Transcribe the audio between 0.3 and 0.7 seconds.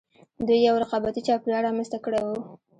دوی